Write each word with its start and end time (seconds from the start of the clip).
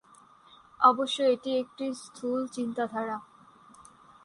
অবশ্য 0.79 1.17
এটি 1.33 1.51
একটি 1.57 1.85
স্থুল 1.95 2.39
চিন্তাধারা। 2.47 3.17